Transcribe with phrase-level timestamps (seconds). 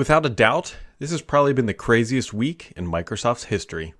[0.00, 3.92] Without a doubt, this has probably been the craziest week in Microsoft's history.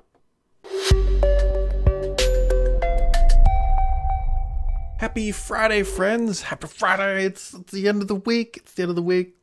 [4.98, 6.40] Happy Friday, friends.
[6.40, 7.26] Happy Friday.
[7.26, 8.60] It's, it's, the end of the week.
[8.62, 9.34] It's the end of the week.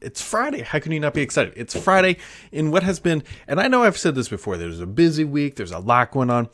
[0.00, 0.62] it's Friday.
[0.62, 1.52] How can you not be excited?
[1.58, 2.16] It's Friday
[2.52, 5.56] in what has been, and I know I've said this before, there's a busy week,
[5.56, 6.48] there's a lot going on.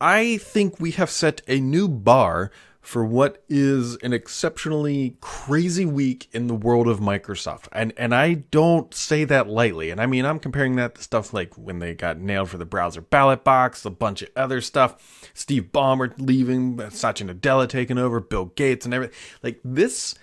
[0.00, 6.28] I think we have set a new bar for what is an exceptionally crazy week
[6.32, 7.66] in the world of Microsoft.
[7.72, 9.90] And and I don't say that lightly.
[9.90, 12.64] And I mean I'm comparing that to stuff like when they got nailed for the
[12.64, 18.20] browser ballot box, a bunch of other stuff, Steve Ballmer leaving, Satya Nadella taking over,
[18.20, 19.16] Bill Gates and everything.
[19.42, 20.14] Like this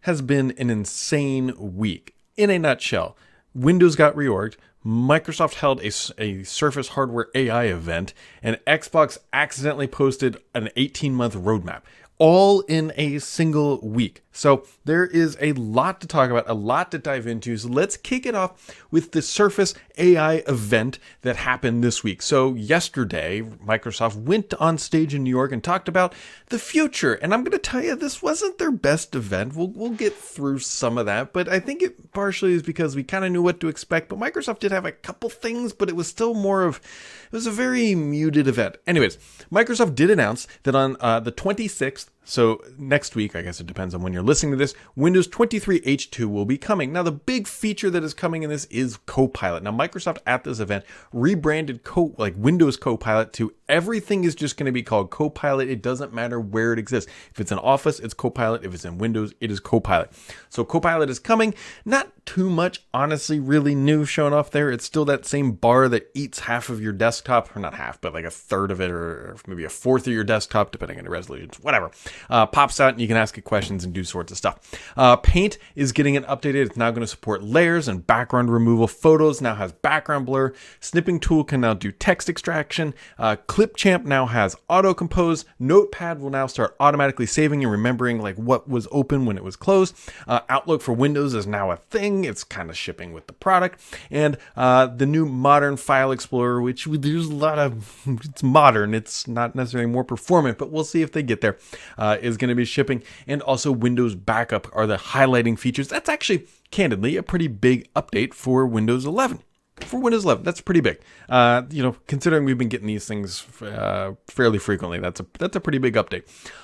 [0.00, 2.14] has been an insane week.
[2.36, 3.16] In a nutshell,
[3.54, 4.56] Windows got reorged,
[4.86, 5.90] Microsoft held a,
[6.22, 11.82] a Surface Hardware AI event, and Xbox accidentally posted an 18 month roadmap
[12.18, 14.22] all in a single week.
[14.36, 17.56] So there is a lot to talk about, a lot to dive into.
[17.56, 22.20] So let's kick it off with the Surface AI event that happened this week.
[22.20, 26.14] So yesterday, Microsoft went on stage in New York and talked about
[26.48, 27.14] the future.
[27.14, 29.56] And I'm going to tell you, this wasn't their best event.
[29.56, 33.04] We'll, we'll get through some of that, but I think it partially is because we
[33.04, 34.10] kind of knew what to expect.
[34.10, 36.78] But Microsoft did have a couple things, but it was still more of,
[37.26, 38.76] it was a very muted event.
[38.86, 39.16] Anyways,
[39.52, 43.94] Microsoft did announce that on uh, the 26th, so next week, I guess it depends
[43.94, 46.92] on when you're listening to this, Windows 23 H2 will be coming.
[46.92, 49.62] Now, the big feature that is coming in this is Copilot.
[49.62, 54.66] Now, Microsoft at this event rebranded Co- like Windows Copilot to everything is just going
[54.66, 55.68] to be called Copilot.
[55.68, 57.08] It doesn't matter where it exists.
[57.30, 58.64] If it's in Office, it's Copilot.
[58.64, 60.10] If it's in Windows, it is Copilot.
[60.48, 61.54] So Copilot is coming.
[61.84, 64.70] Not too much, honestly, really new showing off there.
[64.70, 68.12] It's still that same bar that eats half of your desktop, or not half, but
[68.12, 71.10] like a third of it, or maybe a fourth of your desktop, depending on the
[71.10, 71.90] resolution, whatever.
[72.30, 74.58] Uh, pops out and you can ask it questions and do sorts of stuff.
[74.96, 76.66] Uh, Paint is getting an updated.
[76.66, 78.86] It's now going to support layers and background removal.
[78.86, 80.52] Photos now has background blur.
[80.80, 82.94] Snipping tool can now do text extraction.
[83.18, 85.44] Uh, Clipchamp now has auto compose.
[85.58, 89.56] Notepad will now start automatically saving and remembering like what was open when it was
[89.56, 89.96] closed.
[90.28, 92.24] Uh, Outlook for Windows is now a thing.
[92.24, 93.80] It's kind of shipping with the product.
[94.10, 98.94] And uh, the new modern File Explorer, which there's a lot of, it's modern.
[98.94, 101.56] It's not necessarily more performant, but we'll see if they get there.
[101.98, 103.02] Uh, is going to be shipping.
[103.26, 105.88] And also Windows Backup are the highlighting features.
[105.88, 109.42] That's actually, candidly, a pretty big update for Windows 11
[109.80, 110.42] for Windows 11.
[110.42, 111.00] That's pretty big.
[111.28, 115.56] Uh, you know, considering we've been getting these things uh, fairly frequently, that's a that's
[115.56, 116.22] a pretty big update.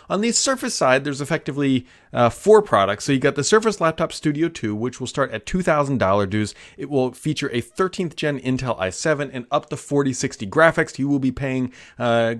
[0.09, 3.05] On the Surface side, there's effectively uh, four products.
[3.05, 6.55] So you got the Surface Laptop Studio 2, which will start at $2,000 dues.
[6.77, 10.99] It will feature a 13th gen Intel i7 and up to 4060 graphics.
[10.99, 12.37] You will be paying uh,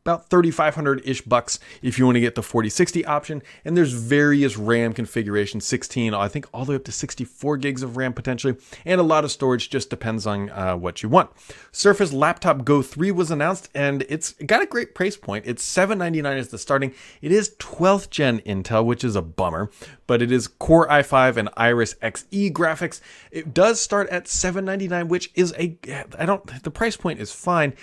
[0.00, 3.42] about 3500 ish bucks if you want to get the 4060 option.
[3.64, 7.82] And there's various ram configurations 16 i think all the way up to 64 gigs
[7.82, 11.30] of ram potentially and a lot of storage just depends on uh, what you want.
[11.72, 15.44] Surface laptop go 3 was announced and it's got a great price point.
[15.46, 16.92] It's 799 is the starting.
[17.20, 19.70] It is 12th gen intel which is a bummer
[20.06, 23.00] but it is core i5 and iris xe graphics.
[23.30, 25.78] It does start at 799 which is a
[26.18, 27.74] i don't the price point is fine.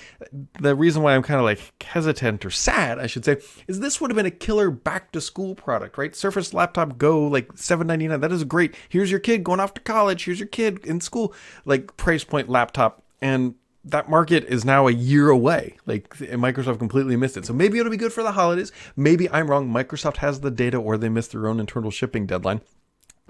[0.60, 3.38] The reason why i'm kind of like hesitant hesitant or sad, I should say,
[3.68, 6.16] is this would have been a killer back to school product, right?
[6.16, 8.22] Surface Laptop Go, like seven ninety nine.
[8.22, 8.76] That is great.
[8.90, 10.26] Here's your kid going off to college.
[10.26, 11.34] Here's your kid in school,
[11.66, 15.78] like price point laptop, and that market is now a year away.
[15.86, 17.46] Like Microsoft completely missed it.
[17.46, 18.72] So maybe it'll be good for the holidays.
[18.96, 19.70] Maybe I'm wrong.
[19.70, 22.62] Microsoft has the data, or they missed their own internal shipping deadline.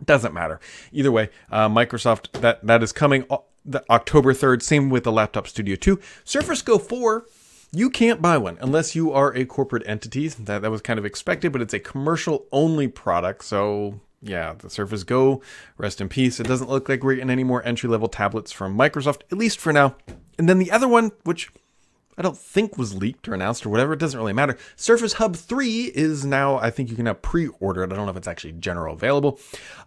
[0.04, 0.60] Doesn't matter.
[0.92, 3.26] Either way, uh, Microsoft that that is coming.
[3.90, 4.62] October 3rd.
[4.62, 6.00] Same with the Laptop Studio 2.
[6.24, 7.26] Surface Go 4
[7.72, 10.28] you can't buy one unless you are a corporate entity.
[10.28, 13.44] That, that was kind of expected, but it's a commercial only product.
[13.44, 15.42] So, yeah, the Surface Go,
[15.78, 16.40] rest in peace.
[16.40, 19.60] It doesn't look like we're getting any more entry level tablets from Microsoft, at least
[19.60, 19.96] for now.
[20.40, 21.52] And then the other one, which
[22.18, 23.94] I don't think was leaked or announced or whatever.
[23.94, 24.58] It doesn't really matter.
[24.76, 27.92] Surface Hub 3 is now, I think you can now pre order it.
[27.92, 29.40] I don't know if it's actually general available.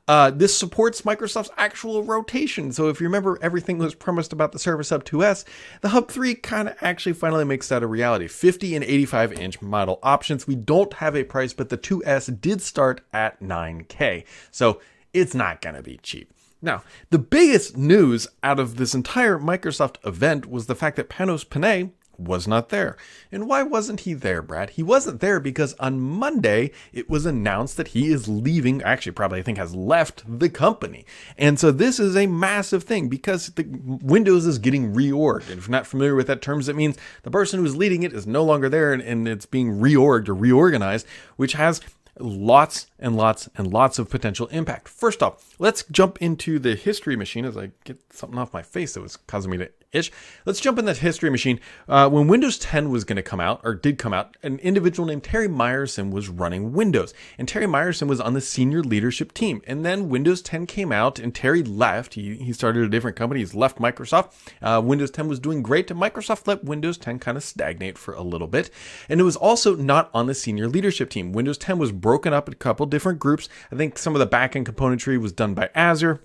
[0.07, 2.73] Uh, this supports Microsoft's actual rotation.
[2.73, 5.45] So if you remember everything was promised about the Surface Hub 2S,
[5.81, 8.29] the Hub 3 kind of actually finally makes that a reality.
[8.29, 10.47] 50 and 85 inch model options.
[10.47, 14.25] We don't have a price, but the 2S did start at 9K.
[14.53, 14.81] So
[15.13, 16.33] it's not going to be cheap.
[16.63, 21.49] Now, the biggest news out of this entire Microsoft event was the fact that Panos
[21.49, 21.91] Panay,
[22.21, 22.97] was not there.
[23.33, 24.71] And why wasn't he there, Brad?
[24.71, 29.41] He wasn't there because on Monday it was announced that he is leaving, actually, probably
[29.41, 31.05] I think has left the company.
[31.39, 35.51] And so this is a massive thing because the Windows is getting reorged.
[35.51, 38.13] And if you're not familiar with that terms, it means the person who's leading it
[38.13, 41.07] is no longer there and, and it's being reorged or reorganized,
[41.37, 41.81] which has
[42.19, 44.89] lots and lots and lots of potential impact.
[44.89, 48.95] First off, let's jump into the history machine as I get something off my face
[48.95, 50.13] that was causing me to itch.
[50.47, 51.59] Let's jump in that history machine.
[51.89, 55.07] Uh, when Windows 10 was going to come out, or did come out, an individual
[55.07, 57.13] named Terry Myerson was running Windows.
[57.39, 59.63] And Terry Myerson was on the senior leadership team.
[59.67, 62.15] And then Windows 10 came out, and Terry left.
[62.15, 63.41] He, he started a different company.
[63.41, 64.33] He's left Microsoft.
[64.63, 68.15] Uh, Windows 10 was doing great, and Microsoft let Windows 10 kind of stagnate for
[68.15, 68.71] a little bit.
[69.09, 71.33] And it was also not on the senior leadership team.
[71.33, 73.49] Windows 10 was broken up in a couple different groups.
[73.73, 76.21] I think some of the backend componentry was done by Azure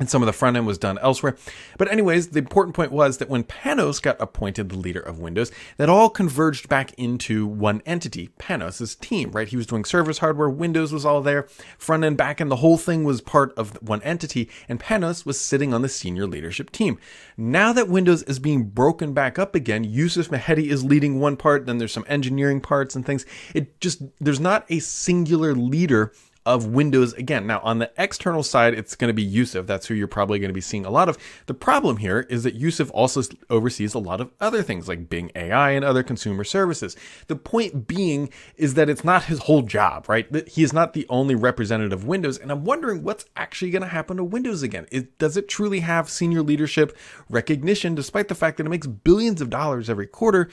[0.00, 1.36] and some of the front end was done elsewhere.
[1.78, 5.52] But anyways, the important point was that when Panos got appointed the leader of Windows,
[5.76, 9.46] that all converged back into one entity, Panos' team, right?
[9.46, 11.46] He was doing Surface hardware, Windows was all there,
[11.78, 15.40] front end, back end, the whole thing was part of one entity, and Panos was
[15.40, 16.98] sitting on the senior leadership team.
[17.36, 21.66] Now that Windows is being broken back up again, Yusuf Mehdi is leading one part,
[21.66, 23.26] then there's some engineering parts and things.
[23.54, 26.12] It just, there's not a singular leader
[26.46, 27.46] of Windows again.
[27.46, 29.66] Now, on the external side, it's going to be Yusuf.
[29.66, 31.18] That's who you're probably going to be seeing a lot of.
[31.46, 35.30] The problem here is that Yusuf also oversees a lot of other things like Bing
[35.34, 36.96] AI and other consumer services.
[37.26, 40.48] The point being is that it's not his whole job, right?
[40.48, 42.38] He is not the only representative of Windows.
[42.38, 44.86] And I'm wondering what's actually going to happen to Windows again.
[44.90, 46.96] It, does it truly have senior leadership
[47.28, 50.48] recognition, despite the fact that it makes billions of dollars every quarter?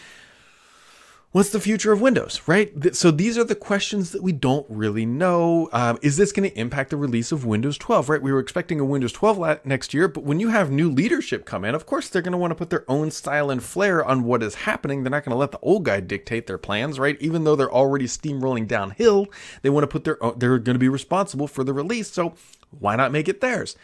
[1.37, 2.95] What's the future of Windows, right?
[2.95, 5.69] So these are the questions that we don't really know.
[5.71, 8.19] Um, is this going to impact the release of Windows 12, right?
[8.19, 11.63] We were expecting a Windows 12 next year, but when you have new leadership come
[11.63, 14.23] in, of course, they're going to want to put their own style and flair on
[14.23, 15.03] what is happening.
[15.03, 17.21] They're not going to let the old guy dictate their plans, right?
[17.21, 19.27] Even though they're already steamrolling downhill,
[19.61, 22.09] they want to put their, they're going to be responsible for the release.
[22.09, 22.33] So
[22.71, 23.75] why not make it theirs?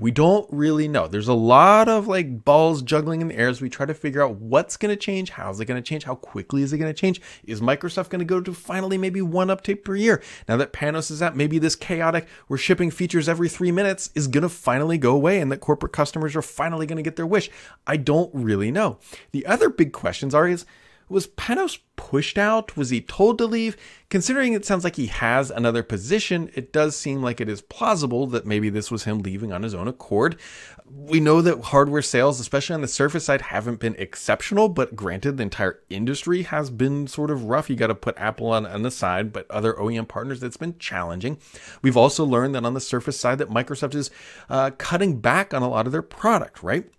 [0.00, 1.06] We don't really know.
[1.06, 4.22] There's a lot of like balls juggling in the air as we try to figure
[4.22, 6.92] out what's going to change, how's it going to change, how quickly is it going
[6.92, 7.20] to change?
[7.44, 10.22] Is Microsoft going to go to finally maybe one update per year?
[10.48, 14.26] Now that Panos is out, maybe this chaotic, we're shipping features every three minutes is
[14.26, 17.26] going to finally go away and that corporate customers are finally going to get their
[17.26, 17.50] wish.
[17.86, 18.98] I don't really know.
[19.32, 20.66] The other big questions are is,
[21.08, 22.76] was Panos pushed out?
[22.76, 23.76] Was he told to leave?
[24.08, 28.26] Considering it sounds like he has another position, it does seem like it is plausible
[28.28, 30.36] that maybe this was him leaving on his own accord.
[30.86, 35.36] We know that hardware sales, especially on the Surface side, haven't been exceptional, but granted,
[35.36, 37.70] the entire industry has been sort of rough.
[37.70, 40.78] You got to put Apple on, on the side, but other OEM partners, it's been
[40.78, 41.38] challenging.
[41.82, 44.10] We've also learned that on the Surface side, that Microsoft is
[44.48, 46.90] uh, cutting back on a lot of their product, right?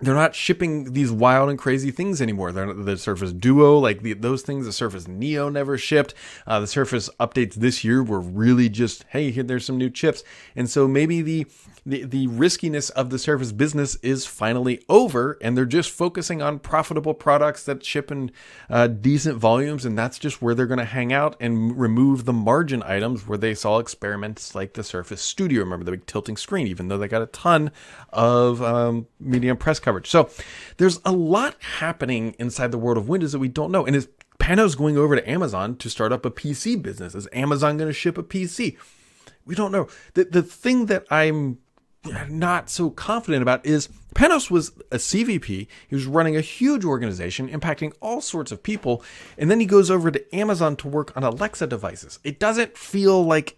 [0.00, 2.50] They're not shipping these wild and crazy things anymore.
[2.50, 6.14] They're, the Surface Duo, like the, those things, the Surface Neo never shipped.
[6.46, 10.24] Uh, the Surface updates this year were really just, hey, here, there's some new chips.
[10.56, 11.46] And so maybe the,
[11.84, 16.58] the, the riskiness of the Surface business is finally over and they're just focusing on
[16.58, 18.32] profitable products that ship in
[18.70, 19.84] uh, decent volumes.
[19.84, 23.38] And that's just where they're going to hang out and remove the margin items where
[23.38, 25.60] they saw experiments like the Surface Studio.
[25.60, 27.70] Remember the big tilting screen, even though they got a ton
[28.12, 30.08] of um, media press coverage.
[30.08, 30.30] So
[30.76, 33.84] there's a lot happening inside the world of Windows that we don't know.
[33.84, 34.08] And is
[34.38, 37.14] Panos going over to Amazon to start up a PC business?
[37.14, 38.76] Is Amazon going to ship a PC?
[39.44, 39.88] We don't know.
[40.14, 41.58] The, the thing that I'm
[42.28, 45.66] not so confident about is Panos was a CVP.
[45.88, 49.02] He was running a huge organization impacting all sorts of people.
[49.38, 52.18] And then he goes over to Amazon to work on Alexa devices.
[52.24, 53.56] It doesn't feel like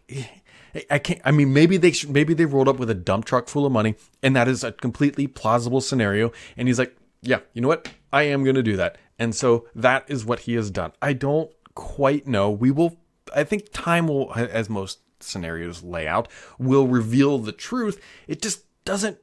[0.91, 1.21] I can't.
[1.25, 3.73] I mean, maybe they should, maybe they rolled up with a dump truck full of
[3.73, 6.33] money, and that is a completely plausible scenario.
[6.57, 7.89] And he's like, "Yeah, you know what?
[8.13, 10.93] I am going to do that." And so that is what he has done.
[11.01, 12.51] I don't quite know.
[12.51, 12.97] We will.
[13.35, 16.29] I think time will, as most scenarios lay out,
[16.59, 18.01] will reveal the truth.
[18.27, 19.19] It just doesn't.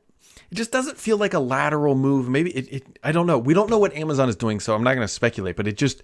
[0.51, 2.29] It just doesn't feel like a lateral move.
[2.29, 2.71] Maybe it.
[2.71, 3.37] it I don't know.
[3.37, 5.55] We don't know what Amazon is doing, so I'm not going to speculate.
[5.57, 6.01] But it just.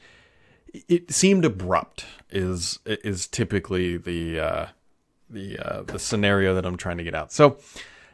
[0.90, 2.06] It seemed abrupt.
[2.30, 4.40] Is is typically the.
[4.40, 4.66] Uh,
[5.30, 7.32] the uh, the scenario that I'm trying to get out.
[7.32, 7.58] So,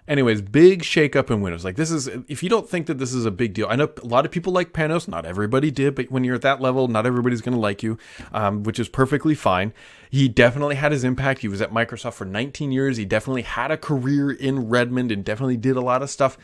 [0.08, 1.64] anyways, big shakeup in Windows.
[1.64, 3.90] Like this is if you don't think that this is a big deal, I know
[4.02, 5.08] a lot of people like Panos.
[5.08, 7.98] Not everybody did, but when you're at that level, not everybody's going to like you,
[8.34, 9.74] um, which is perfectly fine.
[10.10, 11.42] He definitely had his impact.
[11.42, 12.98] He was at Microsoft for 19 years.
[12.98, 16.38] He definitely had a career in Redmond and definitely did a lot of stuff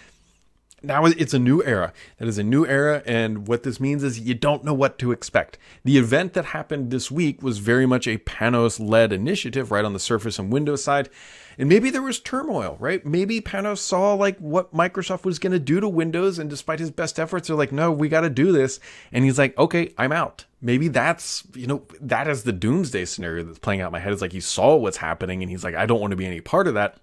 [0.81, 1.93] now it's a new era.
[2.17, 5.11] That is a new era, and what this means is you don't know what to
[5.11, 5.57] expect.
[5.83, 9.93] The event that happened this week was very much a Panos led initiative, right on
[9.93, 11.09] the Surface and Windows side.
[11.57, 13.05] And maybe there was turmoil, right?
[13.05, 16.89] Maybe Panos saw like what Microsoft was going to do to Windows, and despite his
[16.89, 18.79] best efforts, they're like, no, we got to do this.
[19.11, 20.45] And he's like, okay, I'm out.
[20.61, 24.13] Maybe that's, you know, that is the doomsday scenario that's playing out in my head.
[24.13, 26.39] It's like he saw what's happening, and he's like, I don't want to be any
[26.39, 26.97] part of that,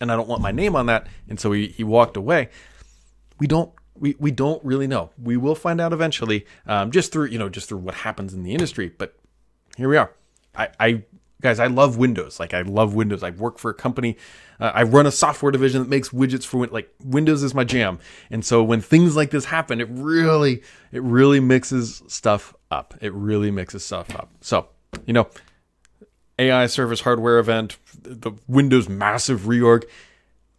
[0.00, 1.08] and I don't want my name on that.
[1.28, 2.50] And so he, he walked away
[3.38, 5.10] we don't we, we don't really know.
[5.20, 8.42] We will find out eventually, um, just through you know just through what happens in
[8.42, 8.92] the industry.
[8.96, 9.16] But
[9.76, 10.12] here we are.
[10.54, 11.02] I, I
[11.40, 12.40] guys, I love Windows.
[12.40, 13.22] Like I love Windows.
[13.22, 14.16] I work for a company.
[14.60, 17.98] Uh, I run a software division that makes widgets for like Windows is my jam.
[18.30, 22.94] And so when things like this happen, it really, it really mixes stuff up.
[23.00, 24.30] It really mixes stuff up.
[24.40, 24.68] So
[25.06, 25.28] you know,
[26.38, 29.84] AI Surface hardware event, the Windows massive reorg.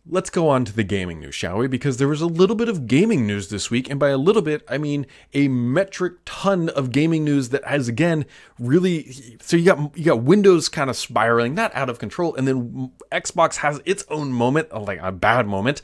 [0.08, 1.68] Let's go on to the gaming news, shall we?
[1.68, 4.42] Because there was a little bit of gaming news this week, and by a little
[4.42, 8.26] bit, I mean a metric ton of gaming news that has again
[8.58, 9.12] really.
[9.42, 12.92] So you got you got Windows kind of spiraling, not out of control, and then
[13.12, 15.82] Xbox has its own moment, oh, like a bad moment.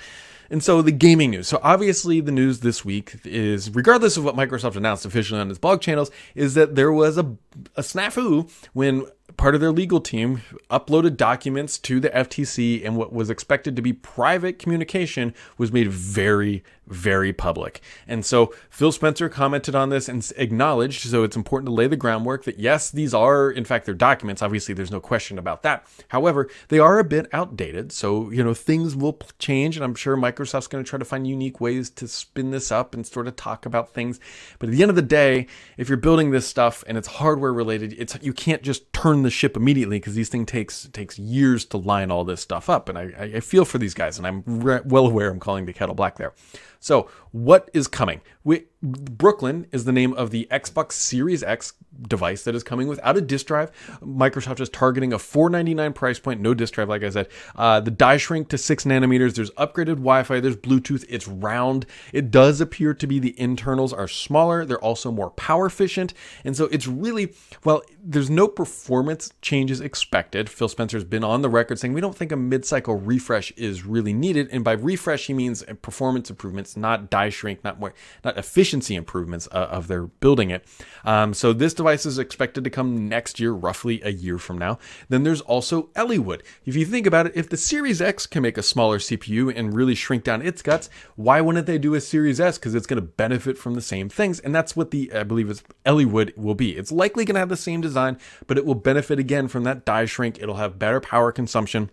[0.50, 1.48] And so the gaming news.
[1.48, 5.60] So obviously the news this week is, regardless of what Microsoft announced officially on its
[5.60, 7.36] blog channels, is that there was a,
[7.76, 9.06] a snafu when
[9.38, 13.82] part of their legal team uploaded documents to the FTC, and what was expected to
[13.82, 17.82] be private communication was made very, very public.
[18.08, 21.98] And so Phil Spencer commented on this and acknowledged, so it's important to lay the
[21.98, 24.42] groundwork that yes, these are, in fact, their documents.
[24.42, 25.86] Obviously, there's no question about that.
[26.10, 27.92] However, they are a bit outdated.
[27.92, 31.28] So, you know, things will change, and I'm sure Microsoft's going to try to find
[31.28, 34.20] unique ways to spin this up and sort of talk about things.
[34.60, 37.54] But at the end of the day, if you're building this stuff and it's hardware
[37.54, 41.66] related, it's you can't just turn the ship immediately because these things takes takes years
[41.66, 42.90] to line all this stuff up.
[42.90, 45.74] And I, I feel for these guys, and I'm re- well aware I'm calling the
[45.74, 46.34] kettle black there.
[46.80, 48.22] So, what is coming?
[48.44, 53.18] We, Brooklin is the name of the Xbox Series X device that is coming without
[53.18, 53.72] a disk drive.
[54.02, 57.28] Microsoft is targeting a 499 price point, no disk drive, like I said.
[57.56, 59.36] Uh, the die shrink to six nanometers.
[59.36, 60.40] There's upgraded Wi-Fi.
[60.40, 61.06] There's Bluetooth.
[61.10, 61.86] It's round.
[62.14, 64.66] It does appear to be the internals are smaller.
[64.66, 67.34] They're also more power efficient, and so it's really
[67.64, 67.82] well.
[68.04, 70.50] There's no performance changes expected.
[70.50, 74.14] Phil Spencer's been on the record saying we don't think a mid-cycle refresh is really
[74.14, 78.96] needed, and by refresh he means performance improvements, not die shrink, not more, not efficiency
[78.96, 80.66] improvements uh, of their building it.
[81.04, 84.80] Um, so this device is expected to come next year, roughly a year from now.
[85.10, 86.44] Then there's also Ellewood.
[86.66, 89.74] If you think about it, if the Series X can make a smaller CPU and
[89.74, 92.58] really shrink down its guts, why wouldn't they do a Series S?
[92.58, 95.50] Because it's going to benefit from the same things, and that's what the I believe
[95.50, 96.76] is Ellewood will be.
[96.76, 99.86] It's likely going to have the same design, but it will benefit again from that
[99.86, 100.40] die shrink.
[100.40, 101.92] It'll have better power consumption.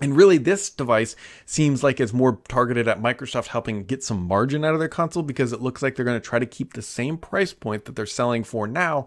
[0.00, 4.64] And really, this device seems like it's more targeted at Microsoft helping get some margin
[4.64, 6.82] out of their console because it looks like they're going to try to keep the
[6.82, 9.06] same price point that they're selling for now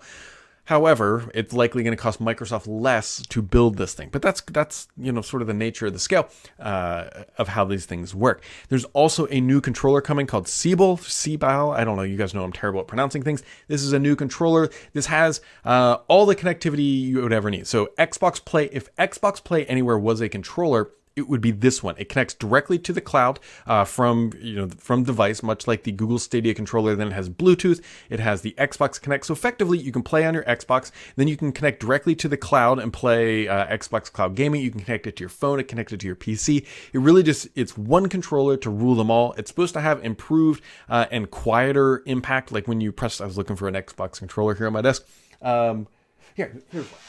[0.66, 4.10] However, it's likely going to cost Microsoft less to build this thing.
[4.12, 6.30] But that's that's you know sort of the nature of the scale
[6.60, 8.44] uh, of how these things work.
[8.70, 11.00] There's also a new controller coming called Sebile.
[11.00, 11.76] Sebile.
[11.76, 12.04] I don't know.
[12.04, 13.44] You guys know I'm terrible at pronouncing things.
[13.68, 14.70] This is a new controller.
[14.94, 17.68] This has uh, all the connectivity you would ever need.
[17.68, 18.70] So Xbox Play.
[18.72, 21.96] If Xbox Play Anywhere was a controller, it would be this one.
[21.98, 25.92] It connects directly to the cloud uh, from you know from device, much like the
[25.92, 26.96] Google Stadia controller.
[26.96, 27.82] Then it has Bluetooth.
[28.10, 29.26] It has the Xbox Connect.
[29.26, 30.92] So effectively, you can play on your Xbox.
[31.16, 34.62] Then you can connect directly to the cloud and play uh, Xbox Cloud Gaming.
[34.62, 35.60] You can connect it to your phone.
[35.60, 36.66] It connected to your PC.
[36.94, 39.34] It really just it's one controller to rule them all.
[39.34, 42.52] It's supposed to have improved uh, and quieter impact.
[42.52, 45.06] Like when you press, I was looking for an Xbox controller here on my desk.
[45.42, 45.88] Um,
[46.36, 47.00] here, here's one.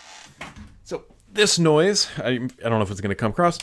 [0.85, 3.59] So this noise, I, I don't know if it's going to come across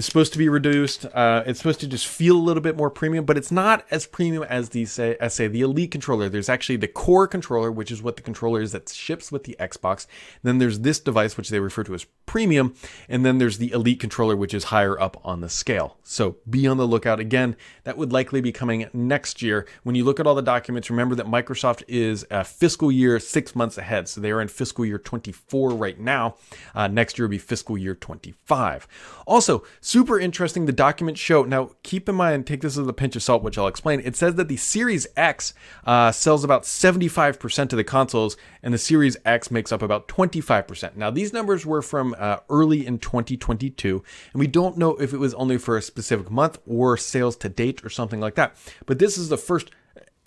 [0.00, 1.04] is supposed to be reduced.
[1.12, 4.06] Uh, it's supposed to just feel a little bit more premium, but it's not as
[4.06, 6.30] premium as the say, as say the Elite controller.
[6.30, 9.54] There's actually the core controller, which is what the controller is that ships with the
[9.60, 10.06] Xbox.
[10.42, 12.74] Then there's this device, which they refer to as premium,
[13.10, 15.98] and then there's the Elite controller, which is higher up on the scale.
[16.02, 17.20] So be on the lookout.
[17.20, 17.54] Again,
[17.84, 19.66] that would likely be coming next year.
[19.82, 23.54] When you look at all the documents, remember that Microsoft is a fiscal year six
[23.54, 26.36] months ahead, so they are in fiscal year 24 right now.
[26.74, 28.88] Uh, next year will be fiscal year 25.
[29.26, 30.66] Also, super interesting.
[30.66, 31.42] The documents show.
[31.42, 34.00] Now, keep in mind, take this as a pinch of salt, which I'll explain.
[34.04, 35.52] It says that the Series X
[35.84, 40.94] uh, sells about 75% of the consoles, and the Series X makes up about 25%.
[40.94, 45.18] Now, these numbers were from uh, early in 2022, and we don't know if it
[45.18, 48.56] was only for a specific month or sales to date or something like that.
[48.86, 49.72] But this is the first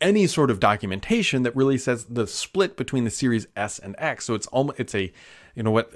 [0.04, 4.26] any sort of documentation that really says the split between the Series S and X.
[4.26, 5.12] So it's almost it's a
[5.56, 5.92] you know what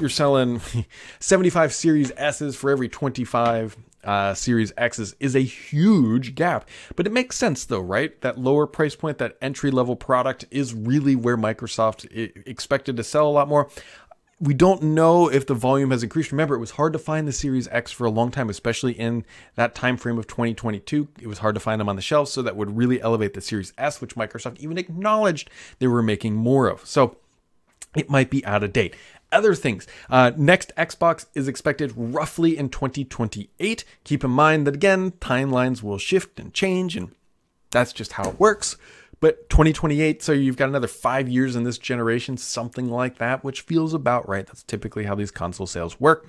[0.00, 0.60] you're selling
[1.20, 6.68] 75 Series S's for every 25 uh, Series X's is a huge gap.
[6.96, 8.20] But it makes sense though, right?
[8.20, 12.06] That lower price point, that entry level product is really where Microsoft
[12.46, 13.70] expected to sell a lot more
[14.40, 16.32] we don't know if the volume has increased.
[16.32, 19.24] Remember, it was hard to find the Series X for a long time, especially in
[19.54, 21.08] that time frame of 2022.
[21.20, 23.40] It was hard to find them on the shelves, so that would really elevate the
[23.40, 26.84] Series S, which Microsoft even acknowledged they were making more of.
[26.84, 27.16] So
[27.94, 28.94] it might be out of date.
[29.30, 29.86] Other things.
[30.10, 33.84] Uh, next Xbox is expected roughly in 2028.
[34.04, 37.12] Keep in mind that again, timelines will shift and change, and
[37.70, 38.76] that's just how it works.
[39.24, 43.62] But 2028, so you've got another five years in this generation, something like that, which
[43.62, 44.46] feels about right.
[44.46, 46.28] That's typically how these console sales work.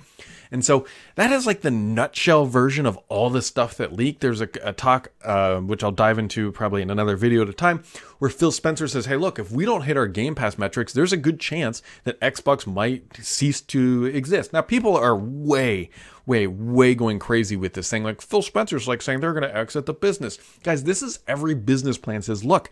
[0.50, 0.86] And so
[1.16, 4.22] that is like the nutshell version of all the stuff that leaked.
[4.22, 7.54] There's a, a talk, uh, which I'll dive into probably in another video at a
[7.54, 7.84] time,
[8.20, 11.12] where Phil Spencer says, Hey, look, if we don't hit our Game Pass metrics, there's
[11.12, 14.54] a good chance that Xbox might cease to exist.
[14.54, 15.90] Now, people are way,
[16.26, 18.04] way, way going crazy with this thing.
[18.04, 20.40] Like Phil Spencer's like saying they're going to exit the business.
[20.64, 22.70] Guys, this is every business plan says, look,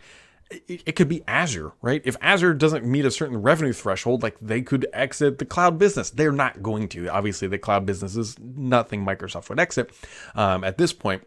[0.50, 2.02] it, could be Azure, right?
[2.04, 6.10] If Azure doesn't meet a certain revenue threshold, like they could exit the cloud business.
[6.10, 7.08] They're not going to.
[7.08, 9.90] Obviously, the cloud business is nothing Microsoft would exit
[10.34, 11.26] um, at this point.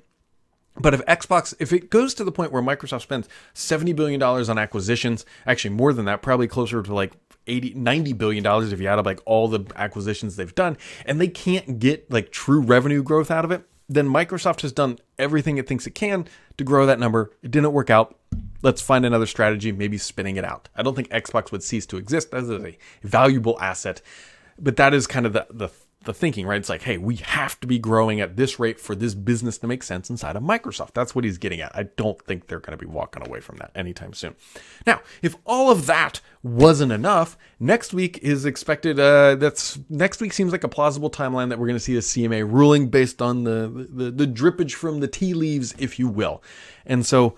[0.80, 4.58] But if Xbox, if it goes to the point where Microsoft spends $70 billion on
[4.60, 7.14] acquisitions, actually more than that, probably closer to like
[7.48, 11.20] 80, 90 billion dollars if you add up like all the acquisitions they've done, and
[11.20, 15.58] they can't get like true revenue growth out of it, then Microsoft has done everything
[15.58, 16.28] it thinks it can
[16.58, 17.32] to grow that number.
[17.42, 18.18] It didn't work out.
[18.62, 20.70] Let's find another strategy, maybe spinning it out.
[20.76, 24.02] I don't think Xbox would cease to exist as a valuable asset,
[24.60, 25.70] but that is kind of the, the
[26.08, 26.58] the thinking, right?
[26.58, 29.68] It's like, hey, we have to be growing at this rate for this business to
[29.68, 30.94] make sense inside of Microsoft.
[30.94, 31.72] That's what he's getting at.
[31.76, 34.36] I don't think they're going to be walking away from that anytime soon.
[34.88, 39.00] Now, if all of that wasn't enough, next week is expected.
[39.00, 42.00] Uh, that's next week seems like a plausible timeline that we're going to see a
[42.00, 46.42] CMA ruling based on the, the the drippage from the tea leaves, if you will,
[46.86, 47.36] and so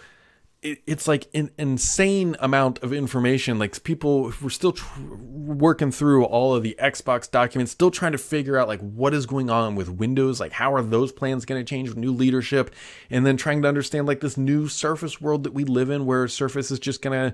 [0.62, 3.60] it, it's like an insane amount of information.
[3.60, 8.18] Like people, we're still tr- working through all of the Xbox documents, still trying to
[8.18, 10.40] figure out like what is going on with Windows.
[10.40, 12.74] Like how are those plans going to change with new leadership,
[13.10, 16.28] and then trying to understand like this new Surface world that we live in, where
[16.28, 17.34] Surface is just gonna.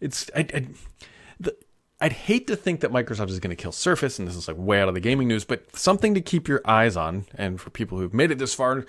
[0.00, 0.66] It's I, I
[1.40, 1.56] the,
[1.98, 4.58] I'd hate to think that Microsoft is going to kill Surface, and this is like
[4.58, 7.24] way out of the gaming news, but something to keep your eyes on.
[7.36, 8.84] And for people who've made it this far,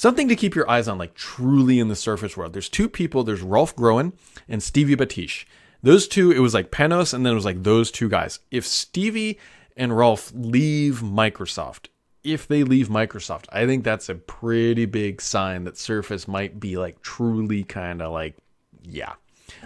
[0.00, 2.54] something to keep your eyes on, like truly in the Surface world.
[2.54, 3.22] There's two people.
[3.22, 4.14] There's Ralf Groene
[4.48, 5.44] and Stevie Bathiche.
[5.82, 8.40] Those two, it was like Panos, and then it was like those two guys.
[8.50, 9.38] If Stevie
[9.76, 11.88] and Ralf leave Microsoft,
[12.24, 16.78] if they leave Microsoft, I think that's a pretty big sign that Surface might be
[16.78, 18.36] like truly kind of like,
[18.82, 19.14] yeah,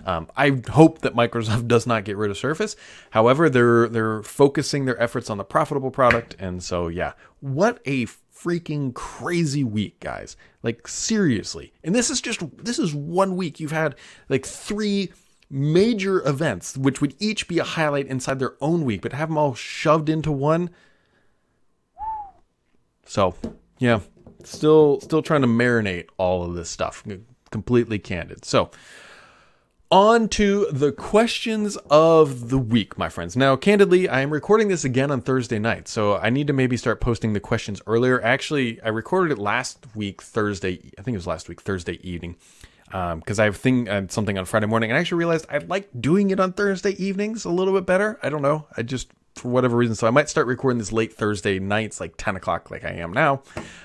[0.04, 2.74] um, I hope that Microsoft does not get rid of Surface.
[3.10, 8.06] However, they're they're focusing their efforts on the profitable product, and so yeah, what a
[8.34, 10.36] freaking crazy week, guys!
[10.62, 13.60] Like seriously, and this is just this is one week.
[13.60, 13.94] You've had
[14.28, 15.12] like three
[15.50, 19.38] major events, which would each be a highlight inside their own week, but have them
[19.38, 20.70] all shoved into one.
[23.06, 23.34] So,
[23.78, 24.00] yeah,
[24.42, 27.04] still still trying to marinate all of this stuff.
[27.50, 28.44] Completely candid.
[28.44, 28.70] So,
[29.90, 33.36] on to the questions of the week, my friends.
[33.36, 36.76] Now, candidly, I am recording this again on Thursday night, so I need to maybe
[36.76, 38.20] start posting the questions earlier.
[38.22, 40.92] Actually, I recorded it last week, Thursday.
[40.98, 42.36] I think it was last week, Thursday evening,
[42.86, 45.58] because um, I have thing uh, something on Friday morning, and I actually realized I
[45.58, 48.18] like doing it on Thursday evenings a little bit better.
[48.22, 48.66] I don't know.
[48.76, 49.94] I just for whatever reason.
[49.94, 53.12] So I might start recording this late Thursday nights, like 10 o'clock, like I am
[53.12, 53.42] now,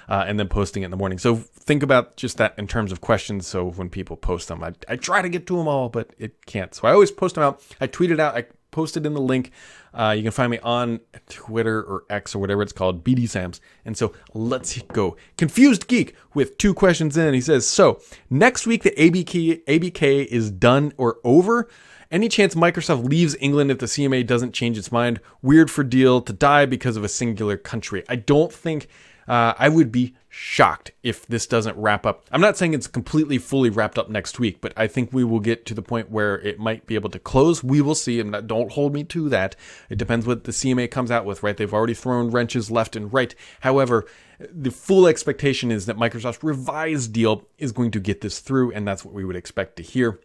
[0.07, 1.17] uh, and then posting it in the morning.
[1.17, 3.47] So think about just that in terms of questions.
[3.47, 6.45] So when people post them, I, I try to get to them all, but it
[6.45, 6.73] can't.
[6.73, 7.63] So I always post them out.
[7.81, 8.35] I tweet it out.
[8.35, 9.51] I posted in the link.
[9.93, 13.59] Uh, you can find me on Twitter or X or whatever it's called, BD Sams.
[13.85, 15.17] And so let's go.
[15.38, 17.33] Confused Geek with two questions in.
[17.33, 21.67] He says, So next week, the ABK, ABK is done or over.
[22.11, 25.19] Any chance Microsoft leaves England if the CMA doesn't change its mind?
[25.43, 28.03] Weird for deal to die because of a singular country.
[28.09, 28.87] I don't think
[29.27, 32.25] uh, I would be shocked if this doesn't wrap up.
[32.31, 35.39] I'm not saying it's completely fully wrapped up next week, but I think we will
[35.39, 37.63] get to the point where it might be able to close.
[37.63, 38.19] We will see.
[38.19, 39.55] And don't hold me to that.
[39.87, 41.55] It depends what the CMA comes out with, right?
[41.55, 43.35] They've already thrown wrenches left and right.
[43.59, 44.07] However,
[44.39, 48.87] the full expectation is that Microsoft's revised deal is going to get this through, and
[48.87, 50.19] that's what we would expect to hear.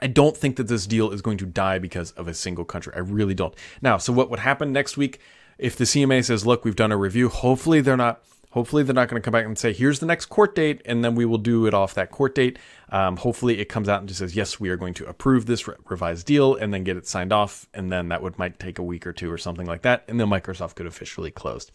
[0.00, 2.92] I don't think that this deal is going to die because of a single country.
[2.94, 3.54] I really don't.
[3.82, 5.20] Now, so what would happen next week
[5.58, 7.28] if the CMA says, "Look, we've done a review.
[7.28, 8.22] Hopefully, they're not
[8.52, 11.04] Hopefully, they're not going to come back and say, here's the next court date, and
[11.04, 12.58] then we will do it off that court date.
[12.90, 15.66] Um, hopefully, it comes out and just says, yes, we are going to approve this
[15.66, 17.68] re- revised deal, and then get it signed off.
[17.72, 20.04] And then that would might take a week or two or something like that.
[20.08, 21.70] And then Microsoft could officially close.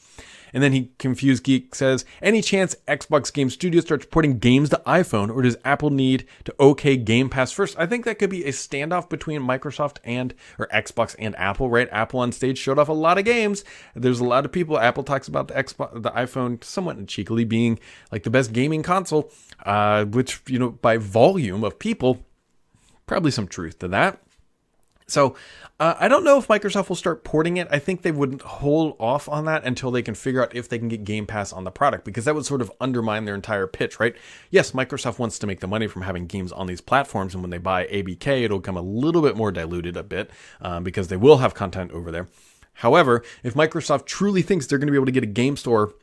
[0.54, 4.82] And then he, Confused Geek, says, any chance Xbox Game Studio starts porting games to
[4.86, 7.78] iPhone, or does Apple need to okay Game Pass first?
[7.78, 11.90] I think that could be a standoff between Microsoft and, or Xbox and Apple, right?
[11.92, 13.66] Apple on stage showed off a lot of games.
[13.96, 17.80] There's a lot of people, Apple talks about the Xbox, the iPhone somewhat cheekily being
[18.12, 19.32] like the best gaming console,
[19.66, 22.26] uh, which, you know, by volume of people,
[23.06, 24.22] probably some truth to that.
[25.08, 25.36] So
[25.80, 27.68] uh, I don't know if Microsoft will start porting it.
[27.70, 30.80] I think they wouldn't hold off on that until they can figure out if they
[30.80, 33.68] can get Game Pass on the product because that would sort of undermine their entire
[33.68, 34.16] pitch, right?
[34.50, 37.52] Yes, Microsoft wants to make the money from having games on these platforms, and when
[37.52, 41.18] they buy ABK, it'll come a little bit more diluted a bit um, because they
[41.18, 42.28] will have content over there.
[42.80, 45.94] However, if Microsoft truly thinks they're going to be able to get a game store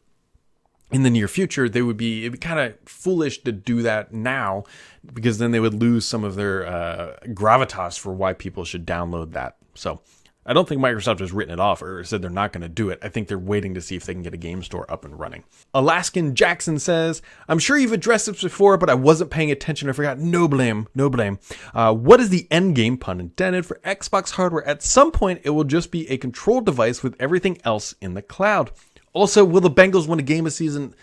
[0.93, 4.65] in the near future, they would be, be kind of foolish to do that now
[5.13, 9.33] because then they would lose some of their uh, gravitas for why people should download
[9.33, 9.57] that.
[9.75, 10.01] So
[10.45, 12.91] I don't think Microsoft has written it off or said they're not going to do
[12.91, 12.99] it.
[13.01, 15.19] I think they're waiting to see if they can get a game store up and
[15.19, 15.45] running.
[15.73, 19.89] Alaskan Jackson says, I'm sure you've addressed this before, but I wasn't paying attention.
[19.89, 20.19] I forgot.
[20.19, 20.89] No blame.
[20.95, 21.39] No blame.
[21.73, 24.67] Uh, what is the end game, pun intended, for Xbox hardware?
[24.67, 28.23] At some point, it will just be a control device with everything else in the
[28.23, 28.73] cloud.
[29.13, 30.95] Also, will the Bengals win a game of season?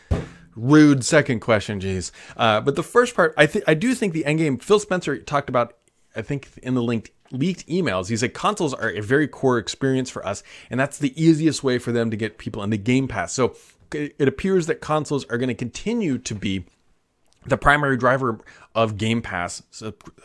[0.55, 2.11] Rude second question, jeez.
[2.35, 4.57] Uh, but the first part, I think I do think the end game.
[4.57, 5.77] Phil Spencer talked about,
[6.15, 8.09] I think in the linked leaked emails.
[8.09, 11.77] He said consoles are a very core experience for us, and that's the easiest way
[11.77, 13.33] for them to get people in the Game Pass.
[13.33, 13.55] So
[13.93, 16.65] it appears that consoles are going to continue to be
[17.45, 18.39] the primary driver
[18.75, 19.63] of Game Pass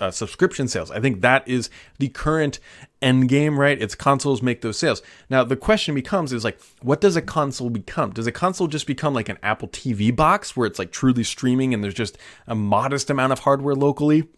[0.00, 0.90] uh, subscription sales.
[0.90, 2.58] I think that is the current
[3.00, 3.80] end game, right?
[3.80, 5.02] It's consoles make those sales.
[5.30, 8.12] Now the question becomes is like, what does a console become?
[8.12, 11.72] Does a console just become like an Apple TV box where it's like truly streaming
[11.72, 14.28] and there's just a modest amount of hardware locally?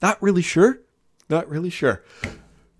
[0.00, 0.80] Not really sure.
[1.28, 2.04] Not really sure.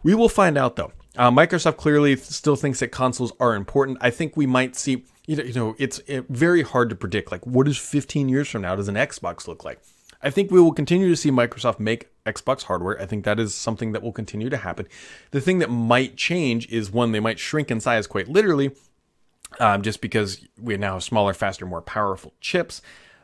[0.03, 0.93] We will find out though.
[1.17, 3.99] Uh, Microsoft clearly still thinks that consoles are important.
[4.01, 7.31] I think we might see you know, you know, it's it, very hard to predict.
[7.31, 9.81] Like, what does 15 years from now does an Xbox look like?
[10.23, 13.01] I think we will continue to see Microsoft make Xbox hardware.
[13.01, 14.87] I think that is something that will continue to happen.
[15.33, 18.71] The thing that might change is one, they might shrink in size quite literally,
[19.59, 22.83] um, just because we now have smaller, faster, more powerful chips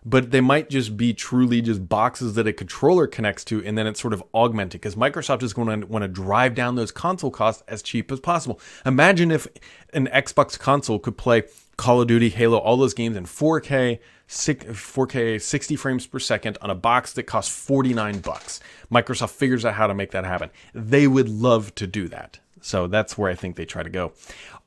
[0.09, 3.87] but they might just be truly just boxes that a controller connects to and then
[3.87, 7.31] it's sort of augmented because Microsoft is going to want to drive down those console
[7.31, 8.59] costs as cheap as possible.
[8.87, 9.47] Imagine if
[9.93, 11.43] an Xbox console could play
[11.77, 16.71] Call of Duty, Halo, all those games in 4K, 4K 60 frames per second on
[16.71, 18.61] a box that costs 49 bucks.
[18.91, 20.51] Microsoft figures out how to make that happen.
[20.75, 22.39] They would love to do that.
[22.61, 24.13] So that's where I think they try to go.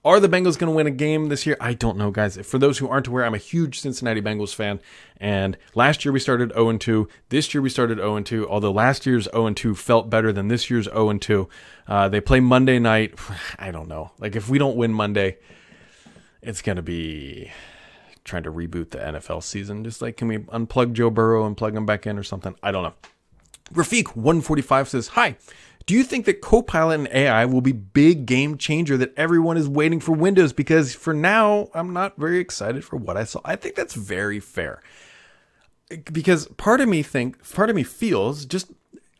[0.03, 1.55] Are the Bengals going to win a game this year?
[1.59, 2.35] I don't know, guys.
[2.37, 4.79] For those who aren't aware, I'm a huge Cincinnati Bengals fan.
[5.17, 7.07] And last year we started 0 2.
[7.29, 8.49] This year we started 0 2.
[8.49, 11.47] Although last year's 0 2 felt better than this year's 0 2.
[11.87, 13.13] Uh, they play Monday night.
[13.59, 14.09] I don't know.
[14.17, 15.37] Like, if we don't win Monday,
[16.41, 17.51] it's going to be
[18.23, 19.83] trying to reboot the NFL season.
[19.83, 22.55] Just like, can we unplug Joe Burrow and plug him back in or something?
[22.63, 22.93] I don't know.
[23.73, 25.35] Rafik145 says, Hi.
[25.91, 29.67] Do you think that Copilot and AI will be big game changer that everyone is
[29.67, 30.53] waiting for Windows?
[30.53, 33.41] Because for now, I'm not very excited for what I saw.
[33.43, 34.81] I think that's very fair.
[36.05, 38.71] Because part of me think, part of me feels just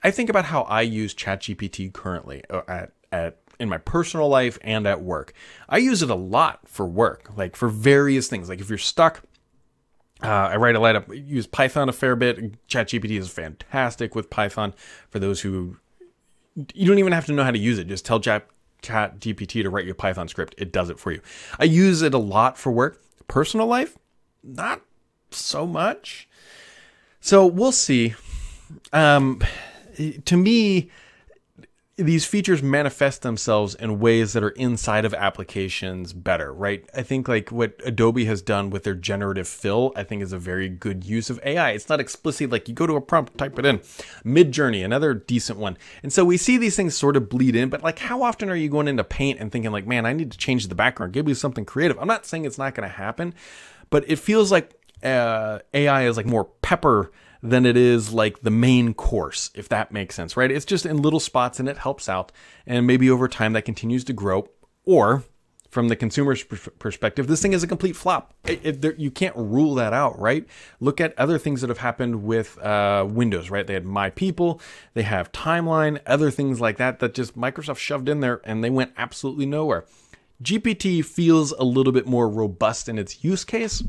[0.02, 4.58] I think about how I use ChatGPT currently uh, at at in my personal life
[4.62, 5.34] and at work.
[5.68, 8.48] I use it a lot for work, like for various things.
[8.48, 9.24] Like if you're stuck,
[10.24, 12.66] uh, I write a lot of use Python a fair bit.
[12.70, 14.74] ChatGPT is fantastic with Python
[15.10, 15.76] for those who
[16.56, 17.88] you don't even have to know how to use it.
[17.88, 18.48] Just tell Chat,
[18.82, 20.56] Chat GPT to write your Python script.
[20.58, 21.22] It does it for you.
[21.60, 23.02] I use it a lot for work.
[23.28, 23.98] Personal life,
[24.44, 24.82] not
[25.32, 26.28] so much.
[27.22, 28.16] So we'll see.
[28.92, 29.42] Um,
[30.26, 30.90] to me,
[32.02, 36.88] these features manifest themselves in ways that are inside of applications better, right?
[36.96, 40.38] I think like what Adobe has done with their generative fill, I think is a
[40.38, 41.72] very good use of AI.
[41.72, 43.80] It's not explicit like you go to a prompt, type it in.
[44.26, 45.78] Midjourney, another decent one.
[46.04, 48.56] And so we see these things sort of bleed in, but like how often are
[48.56, 51.26] you going into Paint and thinking like, man, I need to change the background, give
[51.26, 51.98] me something creative.
[52.00, 53.34] I'm not saying it's not going to happen,
[53.90, 57.12] but it feels like uh, AI is like more pepper
[57.44, 60.52] than it is like the main course, if that makes sense, right?
[60.52, 62.32] It's just in little spots and it helps out.
[62.68, 64.48] And maybe over time that continues to grow.
[64.86, 65.24] Or
[65.70, 68.34] from the consumer's perspective, this thing is a complete flop.
[68.46, 70.46] It, it, there, you can't rule that out, right?
[70.80, 73.66] Look at other things that have happened with uh, Windows, right?
[73.66, 74.62] They had My People,
[74.94, 78.70] they have Timeline, other things like that that just Microsoft shoved in there and they
[78.70, 79.86] went absolutely nowhere.
[80.44, 83.84] GPT feels a little bit more robust in its use case,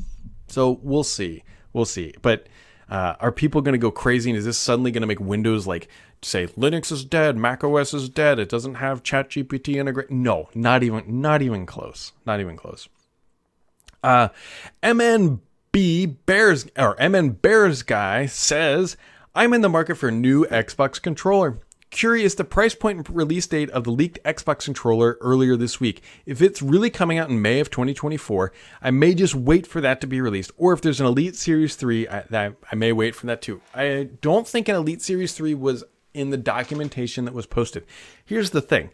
[0.49, 1.43] so we'll see.
[1.73, 2.15] We'll see.
[2.21, 2.47] But
[2.91, 4.31] uh, are people going to go crazy?
[4.31, 5.89] And is this suddenly going to make Windows like
[6.23, 10.11] say Linux is dead, Mac OS is dead, it doesn't have ChatGPT integrate?
[10.11, 12.89] No, not even, not even close, not even close.
[14.03, 14.29] Uh,
[14.83, 18.97] MNB Bears or MN Bears guy says,
[19.35, 21.59] "I'm in the market for a new Xbox controller."
[21.93, 26.03] Curious the price point and release date of the leaked Xbox controller earlier this week.
[26.25, 28.51] If it's really coming out in May of 2024,
[28.81, 30.53] I may just wait for that to be released.
[30.57, 33.61] Or if there's an Elite Series 3, I, I may wait for that too.
[33.75, 37.85] I don't think an Elite Series 3 was in the documentation that was posted.
[38.25, 38.89] Here's the thing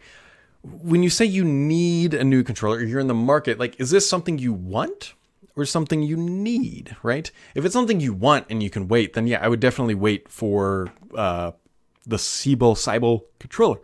[0.61, 4.09] when you say you need a new controller, you're in the market, like, is this
[4.09, 5.13] something you want?
[5.55, 7.29] Or something you need, right?
[7.53, 10.29] If it's something you want and you can wait, then yeah, I would definitely wait
[10.29, 11.51] for uh,
[12.05, 13.79] the Sebile Cybel controller.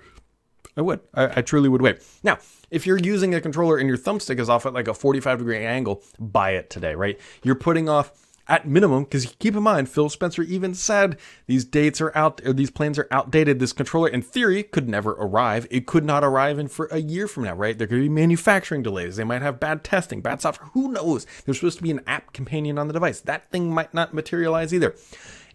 [0.77, 0.99] I would.
[1.13, 1.99] I, I, truly would wait.
[2.21, 2.37] Now,
[2.69, 5.63] if you're using a controller and your thumbstick is off at like a 45 degree
[5.65, 7.19] angle, buy it today, right?
[7.43, 8.11] You're putting off
[8.47, 12.53] at minimum, because keep in mind, Phil Spencer even said these dates are out, or
[12.53, 13.59] these plans are outdated.
[13.59, 15.67] This controller, in theory, could never arrive.
[15.71, 17.77] It could not arrive in for a year from now, right?
[17.77, 19.15] There could be manufacturing delays.
[19.15, 20.69] They might have bad testing, bad software.
[20.73, 21.25] Who knows?
[21.45, 23.19] There's supposed to be an app companion on the device.
[23.21, 24.95] That thing might not materialize either.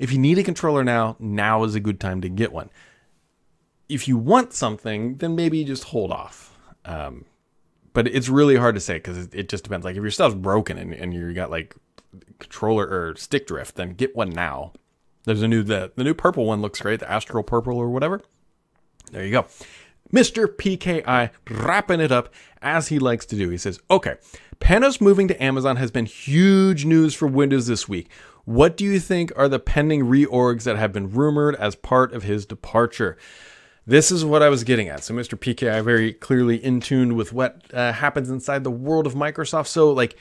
[0.00, 2.70] If you need a controller now, now is a good time to get one.
[3.86, 6.56] If you want something, then maybe just hold off.
[6.86, 7.26] Um,
[7.92, 9.84] but it's really hard to say because it, just depends.
[9.84, 11.76] Like if your stuff's broken and, and you got like
[12.38, 14.72] controller or stick drift, then get one now.
[15.24, 18.22] There's a new the the new purple one looks great, the Astral Purple or whatever.
[19.12, 19.46] There you go.
[20.10, 20.46] Mr.
[20.46, 22.32] PKI wrapping it up
[22.62, 23.50] as he likes to do.
[23.50, 24.16] He says, "Okay,
[24.60, 28.08] Panos moving to Amazon has been huge news for Windows this week.
[28.50, 32.24] What do you think are the pending reorgs that have been rumored as part of
[32.24, 33.16] his departure?"
[33.86, 35.04] This is what I was getting at.
[35.04, 35.38] So, Mr.
[35.38, 39.68] PKI very clearly in tune with what uh, happens inside the world of Microsoft.
[39.68, 40.16] So, like,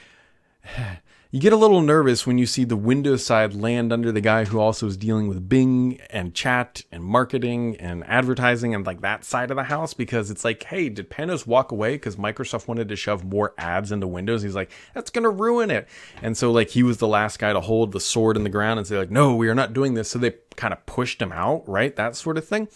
[1.32, 4.46] you get a little nervous when you see the Windows side land under the guy
[4.46, 9.24] who also is dealing with Bing and chat and marketing and advertising and like that
[9.24, 12.90] side of the house because it's like, hey, did Panos walk away because Microsoft wanted
[12.90, 14.42] to shove more ads into Windows?
[14.42, 15.88] He's like, that's going to ruin it.
[16.24, 18.80] And so, like, he was the last guy to hold the sword in the ground
[18.80, 20.10] and say, like, no, we are not doing this.
[20.10, 21.96] So they kind of pushed him out, right?
[21.96, 22.70] That sort of thing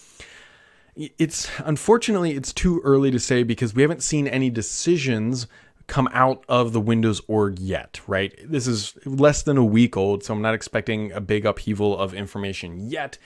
[0.95, 5.47] it's unfortunately it's too early to say because we haven't seen any decisions
[5.87, 8.33] come out of the Windows org yet, right?
[8.43, 12.13] This is less than a week old, so I'm not expecting a big upheaval of
[12.13, 13.17] information yet.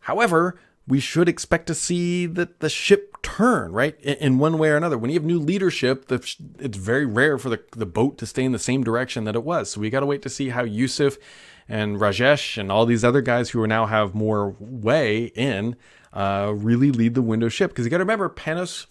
[0.00, 3.98] However, we should expect to see that the ship turn, right?
[4.02, 4.98] In one way or another.
[4.98, 6.36] When you have new leadership, it's
[6.76, 9.70] very rare for the, the boat to stay in the same direction that it was.
[9.70, 11.16] So we got to wait to see how Yusuf
[11.68, 15.76] and Rajesh and all these other guys who now have more way in
[16.14, 17.72] uh, really lead the Windows ship.
[17.72, 18.86] Because you got to remember, Panos,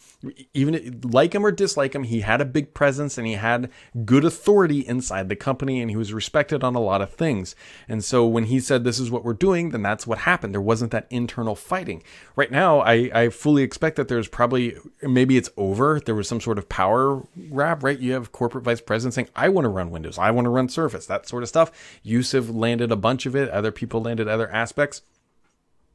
[0.53, 3.71] even like him or dislike him, he had a big presence and he had
[4.03, 7.55] good authority inside the company and he was respected on a lot of things.
[7.88, 10.53] And so when he said, This is what we're doing, then that's what happened.
[10.53, 12.03] There wasn't that internal fighting.
[12.36, 16.01] Right now, I, I fully expect that there's probably, maybe it's over.
[16.01, 17.97] There was some sort of power grab, right?
[17.97, 20.67] You have corporate vice president saying, I want to run Windows, I want to run
[20.67, 21.71] Surface, that sort of stuff.
[22.03, 25.03] Yusuf landed a bunch of it, other people landed other aspects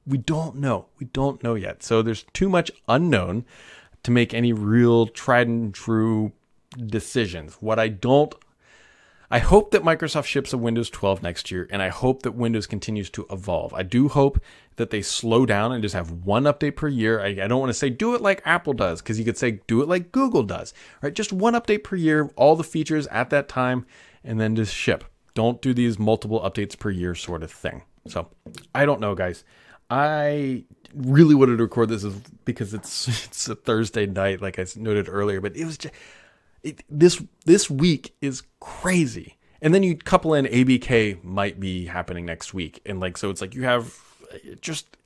[0.09, 0.87] we don't know.
[0.99, 1.83] We don't know yet.
[1.83, 3.45] So there's too much unknown
[4.03, 6.33] to make any real tried and true
[6.87, 7.55] decisions.
[7.61, 8.35] What I don't
[9.31, 12.67] I hope that Microsoft ships a Windows 12 next year, and I hope that Windows
[12.67, 13.75] continues to evolve.
[13.75, 14.43] I do hope
[14.77, 17.21] that they slow down and just have one update per year.
[17.21, 19.61] I, I don't want to say do it like Apple does, because you could say
[19.67, 21.13] do it like Google does, right?
[21.13, 23.85] Just one update per year, all the features at that time,
[24.25, 25.05] and then just ship.
[25.35, 27.83] Don't do these multiple updates per year sort of thing.
[28.07, 28.31] So
[28.75, 29.45] I don't know, guys.
[29.91, 32.05] I really wanted to record this
[32.45, 35.41] because it's it's a Thursday night, like I noted earlier.
[35.41, 35.95] But it was just
[36.63, 42.25] it, this this week is crazy, and then you couple in ABK might be happening
[42.25, 43.99] next week, and like so it's like you have
[44.33, 44.97] uh, just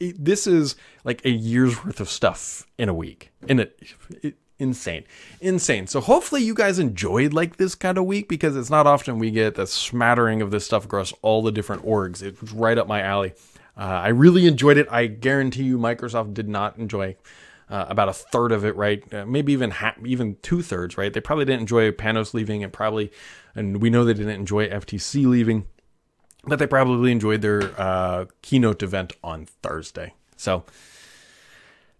[0.00, 3.80] it, this is like a year's worth of stuff in a week, and it,
[4.22, 5.04] it insane.
[5.40, 5.86] Insane.
[5.88, 9.30] So hopefully you guys enjoyed like this kind of week because it's not often we
[9.30, 12.22] get the smattering of this stuff across all the different orgs.
[12.22, 13.34] It's right up my alley
[13.76, 14.86] uh, I really enjoyed it.
[14.90, 17.16] I guarantee you, Microsoft did not enjoy
[17.70, 19.02] uh, about a third of it, right?
[19.12, 21.12] Uh, maybe even half, even two thirds, right?
[21.12, 23.10] They probably didn't enjoy Panos leaving, and probably,
[23.54, 25.66] and we know they didn't enjoy FTC leaving,
[26.44, 30.14] but they probably enjoyed their uh, keynote event on Thursday.
[30.36, 30.64] So.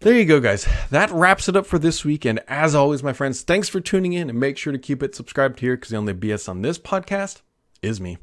[0.01, 0.67] There you go, guys.
[0.91, 2.25] That wraps it up for this week.
[2.25, 5.15] And as always, my friends, thanks for tuning in and make sure to keep it
[5.15, 7.43] subscribed here because the only BS on this podcast
[7.83, 8.19] is me.